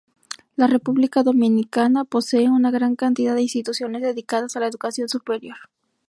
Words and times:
La 0.55 0.65
República 0.65 1.21
Dominicana 1.21 2.05
posee 2.05 2.49
una 2.49 2.71
gran 2.71 2.95
cantidad 2.95 3.35
de 3.35 3.43
instituciones 3.43 4.01
dedicadas 4.01 4.55
a 4.55 4.59
la 4.59 4.65
Educación 4.65 5.07
Superior. 5.07 5.57